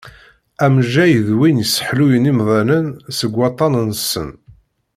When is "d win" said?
1.27-1.61